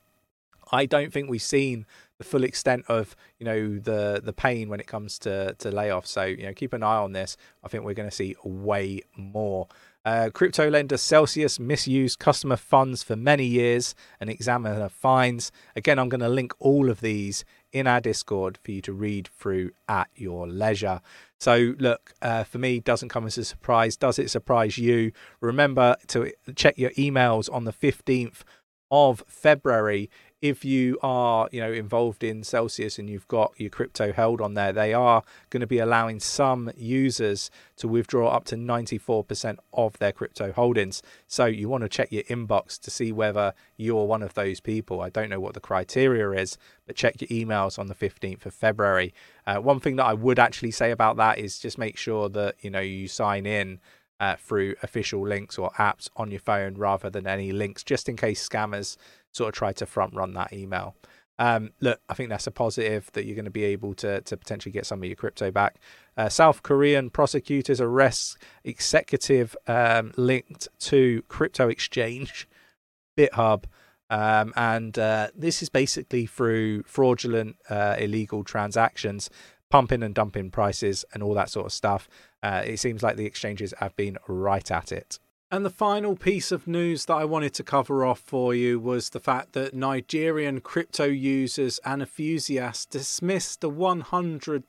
I 0.72 0.86
don't 0.86 1.12
think 1.12 1.28
we've 1.28 1.42
seen 1.42 1.86
the 2.18 2.24
full 2.24 2.44
extent 2.44 2.84
of 2.88 3.16
you 3.38 3.46
know 3.46 3.78
the 3.78 4.20
the 4.22 4.32
pain 4.32 4.68
when 4.68 4.78
it 4.78 4.86
comes 4.86 5.18
to 5.20 5.54
to 5.54 5.70
layoffs. 5.70 6.08
So 6.08 6.24
you 6.24 6.44
know, 6.44 6.52
keep 6.52 6.72
an 6.72 6.82
eye 6.82 6.98
on 6.98 7.12
this. 7.12 7.36
I 7.64 7.68
think 7.68 7.84
we're 7.84 7.94
going 7.94 8.10
to 8.10 8.14
see 8.14 8.36
way 8.44 9.02
more. 9.16 9.68
Uh, 10.02 10.30
crypto 10.32 10.70
lender 10.70 10.96
Celsius 10.96 11.60
misused 11.60 12.18
customer 12.18 12.56
funds 12.56 13.02
for 13.02 13.16
many 13.16 13.44
years 13.44 13.94
and 14.18 14.30
examiner 14.30 14.88
fines. 14.88 15.52
Again, 15.76 15.98
I'm 15.98 16.08
going 16.08 16.22
to 16.22 16.28
link 16.28 16.54
all 16.58 16.88
of 16.88 17.02
these 17.02 17.44
in 17.72 17.86
our 17.86 18.00
Discord 18.00 18.58
for 18.62 18.70
you 18.70 18.80
to 18.82 18.92
read 18.92 19.28
through 19.38 19.70
at 19.88 20.08
your 20.14 20.46
leisure. 20.46 21.00
So, 21.38 21.74
look, 21.78 22.12
uh, 22.20 22.44
for 22.44 22.58
me, 22.58 22.80
doesn't 22.80 23.08
come 23.08 23.26
as 23.26 23.38
a 23.38 23.44
surprise. 23.44 23.96
Does 23.96 24.18
it 24.18 24.30
surprise 24.30 24.78
you? 24.78 25.12
Remember 25.40 25.96
to 26.08 26.32
check 26.54 26.78
your 26.78 26.90
emails 26.90 27.52
on 27.52 27.64
the 27.64 27.72
15th 27.72 28.42
of 28.90 29.22
February 29.26 30.10
if 30.42 30.64
you 30.64 30.98
are 31.02 31.48
you 31.52 31.60
know 31.60 31.72
involved 31.72 32.24
in 32.24 32.42
Celsius 32.42 32.98
and 32.98 33.10
you've 33.10 33.28
got 33.28 33.52
your 33.56 33.70
crypto 33.70 34.12
held 34.12 34.40
on 34.40 34.54
there, 34.54 34.72
they 34.72 34.94
are 34.94 35.22
going 35.50 35.60
to 35.60 35.66
be 35.66 35.78
allowing 35.78 36.20
some 36.20 36.70
users 36.76 37.50
to 37.76 37.88
withdraw 37.88 38.28
up 38.28 38.44
to 38.44 38.56
94% 38.56 39.58
of 39.72 39.98
their 39.98 40.12
crypto 40.12 40.52
holdings. 40.52 41.02
So 41.26 41.44
you 41.46 41.68
want 41.68 41.82
to 41.82 41.88
check 41.88 42.10
your 42.10 42.22
inbox 42.24 42.78
to 42.80 42.90
see 42.90 43.12
whether 43.12 43.54
you're 43.76 44.06
one 44.06 44.22
of 44.22 44.34
those 44.34 44.60
people. 44.60 45.00
I 45.00 45.10
don't 45.10 45.28
know 45.28 45.40
what 45.40 45.54
the 45.54 45.60
criteria 45.60 46.30
is, 46.30 46.56
but 46.86 46.96
check 46.96 47.20
your 47.20 47.28
emails 47.28 47.78
on 47.78 47.88
the 47.88 47.94
15th 47.94 48.46
of 48.46 48.54
February. 48.54 49.12
Uh, 49.46 49.58
one 49.58 49.80
thing 49.80 49.96
that 49.96 50.06
I 50.06 50.14
would 50.14 50.38
actually 50.38 50.70
say 50.70 50.90
about 50.90 51.16
that 51.16 51.38
is 51.38 51.58
just 51.58 51.78
make 51.78 51.96
sure 51.96 52.28
that 52.30 52.56
you 52.60 52.70
know 52.70 52.80
you 52.80 53.08
sign 53.08 53.46
in. 53.46 53.80
Uh, 54.18 54.36
through 54.36 54.74
official 54.82 55.26
links 55.26 55.56
or 55.56 55.70
apps 55.78 56.10
on 56.14 56.30
your 56.30 56.40
phone 56.40 56.74
rather 56.74 57.08
than 57.08 57.26
any 57.26 57.52
links, 57.52 57.82
just 57.82 58.06
in 58.06 58.16
case 58.16 58.46
scammers 58.46 58.98
sort 59.32 59.48
of 59.48 59.54
try 59.54 59.72
to 59.72 59.86
front 59.86 60.14
run 60.14 60.34
that 60.34 60.52
email. 60.52 60.96
Um, 61.40 61.70
look, 61.80 62.00
I 62.06 62.12
think 62.12 62.28
that's 62.28 62.46
a 62.46 62.50
positive 62.50 63.10
that 63.14 63.24
you're 63.24 63.34
going 63.34 63.46
to 63.46 63.50
be 63.50 63.64
able 63.64 63.94
to 63.94 64.20
to 64.20 64.36
potentially 64.36 64.72
get 64.72 64.84
some 64.84 65.02
of 65.02 65.06
your 65.06 65.16
crypto 65.16 65.50
back. 65.50 65.76
Uh, 66.16 66.28
South 66.28 66.62
Korean 66.62 67.08
prosecutors 67.08 67.80
arrest 67.80 68.36
executive 68.62 69.56
um, 69.66 70.12
linked 70.18 70.68
to 70.80 71.22
crypto 71.28 71.68
exchange 71.68 72.46
Bithumb, 73.16 73.64
um, 74.10 74.52
and 74.54 74.98
uh, 74.98 75.28
this 75.34 75.62
is 75.62 75.70
basically 75.70 76.26
through 76.26 76.82
fraudulent, 76.82 77.56
uh, 77.70 77.96
illegal 77.98 78.44
transactions, 78.44 79.30
pumping 79.70 80.02
and 80.02 80.14
dumping 80.14 80.50
prices, 80.50 81.06
and 81.14 81.22
all 81.22 81.32
that 81.32 81.48
sort 81.48 81.64
of 81.64 81.72
stuff. 81.72 82.06
Uh, 82.42 82.62
it 82.66 82.78
seems 82.78 83.02
like 83.02 83.16
the 83.16 83.26
exchanges 83.26 83.72
have 83.78 83.96
been 83.96 84.18
right 84.28 84.70
at 84.70 84.92
it. 84.92 85.18
And 85.52 85.64
the 85.64 85.70
final 85.70 86.14
piece 86.14 86.52
of 86.52 86.68
news 86.68 87.06
that 87.06 87.14
I 87.14 87.24
wanted 87.24 87.54
to 87.54 87.64
cover 87.64 88.04
off 88.04 88.20
for 88.20 88.54
you 88.54 88.78
was 88.78 89.10
the 89.10 89.18
fact 89.18 89.52
that 89.54 89.74
Nigerian 89.74 90.60
crypto 90.60 91.06
users 91.06 91.80
and 91.84 92.02
enthusiasts 92.02 92.86
dismissed 92.86 93.60
the 93.60 93.70
100% 93.70 94.62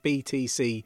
BTC 0.00 0.84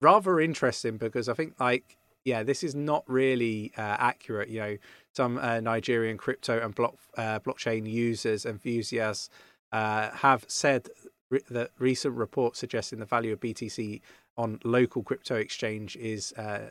rather 0.00 0.40
interesting 0.40 0.96
because 0.96 1.28
I 1.28 1.34
think 1.34 1.60
like 1.60 1.98
yeah, 2.26 2.42
this 2.42 2.64
is 2.64 2.74
not 2.74 3.04
really 3.06 3.72
uh, 3.78 3.96
accurate. 4.00 4.48
You 4.48 4.60
know, 4.60 4.76
some 5.14 5.38
uh, 5.38 5.60
Nigerian 5.60 6.18
crypto 6.18 6.58
and 6.58 6.74
block 6.74 6.96
uh, 7.16 7.38
blockchain 7.38 7.88
users 7.88 8.44
enthusiasts 8.44 9.30
uh, 9.70 10.10
have 10.10 10.44
said 10.48 10.88
re- 11.30 11.40
that 11.50 11.70
recent 11.78 12.16
reports 12.16 12.58
suggesting 12.58 12.98
the 12.98 13.06
value 13.06 13.32
of 13.32 13.38
BTC 13.38 14.00
on 14.36 14.58
local 14.64 15.04
crypto 15.04 15.36
exchange 15.36 15.94
is 15.96 16.32
uh, 16.32 16.70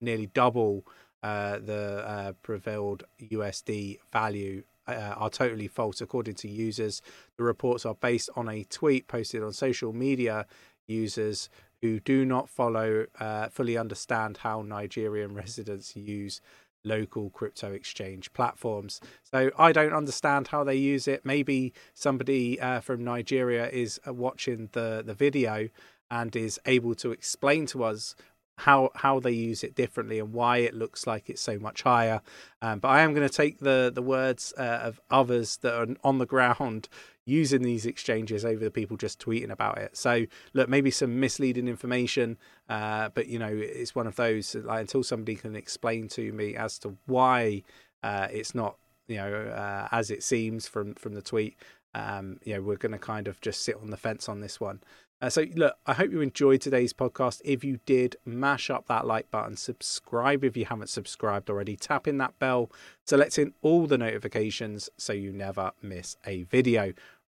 nearly 0.00 0.26
double 0.34 0.84
uh, 1.22 1.58
the 1.58 2.34
prevailed 2.42 3.04
USD 3.20 4.00
value. 4.12 4.64
are 4.88 5.30
totally 5.30 5.68
false, 5.68 6.00
according 6.00 6.34
to 6.34 6.48
users. 6.48 7.02
The 7.36 7.44
reports 7.44 7.86
are 7.86 7.94
based 7.94 8.30
on 8.34 8.48
a 8.48 8.64
tweet 8.64 9.06
posted 9.06 9.44
on 9.44 9.52
social 9.52 9.92
media 9.92 10.44
users 10.88 11.48
who 11.82 12.00
do 12.00 12.24
not 12.24 12.48
follow, 12.48 13.06
uh, 13.18 13.48
fully 13.48 13.76
understand 13.76 14.38
how 14.38 14.62
Nigerian 14.62 15.34
residents 15.42 15.94
use 15.96 16.40
local 16.84 17.30
crypto 17.30 17.72
exchange 17.72 18.32
platforms. 18.32 19.00
So 19.22 19.50
I 19.58 19.72
don't 19.72 19.92
understand 19.92 20.48
how 20.48 20.64
they 20.64 20.74
use 20.76 21.06
it. 21.06 21.24
Maybe 21.24 21.72
somebody 21.94 22.60
uh, 22.60 22.80
from 22.80 23.04
Nigeria 23.04 23.68
is 23.68 24.00
uh, 24.06 24.12
watching 24.14 24.68
the, 24.72 25.02
the 25.04 25.14
video 25.14 25.68
and 26.10 26.34
is 26.36 26.60
able 26.66 26.94
to 26.96 27.10
explain 27.10 27.66
to 27.66 27.84
us 27.84 28.14
how 28.62 28.90
how 28.94 29.18
they 29.18 29.32
use 29.32 29.64
it 29.64 29.74
differently 29.74 30.18
and 30.18 30.32
why 30.32 30.58
it 30.58 30.74
looks 30.74 31.06
like 31.06 31.28
it's 31.28 31.42
so 31.42 31.58
much 31.58 31.82
higher. 31.82 32.20
Um, 32.60 32.78
but 32.78 32.88
I 32.88 33.00
am 33.00 33.12
going 33.12 33.28
to 33.28 33.34
take 33.34 33.58
the 33.58 33.90
the 33.92 34.02
words 34.02 34.52
uh, 34.56 34.80
of 34.82 35.00
others 35.10 35.56
that 35.58 35.74
are 35.74 35.86
on 36.04 36.18
the 36.18 36.26
ground 36.26 36.88
using 37.24 37.62
these 37.62 37.86
exchanges 37.86 38.44
over 38.44 38.64
the 38.64 38.70
people 38.70 38.96
just 38.96 39.20
tweeting 39.20 39.50
about 39.50 39.78
it. 39.78 39.96
So 39.96 40.26
look, 40.54 40.68
maybe 40.68 40.90
some 40.90 41.20
misleading 41.20 41.68
information, 41.68 42.38
uh, 42.68 43.10
but 43.14 43.26
you 43.28 43.38
know, 43.38 43.52
it's 43.52 43.94
one 43.94 44.06
of 44.06 44.16
those 44.16 44.54
like 44.54 44.80
until 44.80 45.02
somebody 45.02 45.36
can 45.36 45.56
explain 45.56 46.08
to 46.08 46.32
me 46.32 46.54
as 46.56 46.78
to 46.80 46.96
why 47.06 47.62
uh, 48.02 48.28
it's 48.30 48.54
not 48.54 48.76
you 49.08 49.16
know 49.16 49.32
uh, 49.32 49.88
as 49.90 50.10
it 50.10 50.22
seems 50.22 50.68
from 50.68 50.94
from 50.94 51.14
the 51.14 51.22
tweet. 51.22 51.56
Um, 51.94 52.38
you 52.44 52.54
know, 52.54 52.62
we're 52.62 52.76
going 52.76 52.92
to 52.92 52.98
kind 52.98 53.28
of 53.28 53.40
just 53.40 53.62
sit 53.62 53.76
on 53.76 53.90
the 53.90 53.98
fence 53.98 54.28
on 54.28 54.40
this 54.40 54.58
one. 54.58 54.80
Uh, 55.22 55.30
so, 55.30 55.46
look, 55.54 55.76
I 55.86 55.94
hope 55.94 56.10
you 56.10 56.20
enjoyed 56.20 56.60
today's 56.60 56.92
podcast. 56.92 57.40
If 57.44 57.62
you 57.62 57.78
did, 57.86 58.16
mash 58.24 58.70
up 58.70 58.88
that 58.88 59.06
like 59.06 59.30
button, 59.30 59.56
subscribe 59.56 60.42
if 60.42 60.56
you 60.56 60.64
haven't 60.64 60.88
subscribed 60.88 61.48
already, 61.48 61.76
tap 61.76 62.08
in 62.08 62.18
that 62.18 62.36
bell, 62.40 62.72
selecting 63.06 63.54
all 63.62 63.86
the 63.86 63.96
notifications 63.96 64.90
so 64.98 65.12
you 65.12 65.32
never 65.32 65.70
miss 65.80 66.16
a 66.26 66.42
video. 66.42 66.92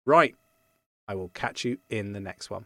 Right, 0.05 0.35
I 1.09 1.15
will 1.15 1.29
catch 1.29 1.65
you 1.65 1.77
in 1.89 2.13
the 2.13 2.21
next 2.21 2.49
one. 2.49 2.63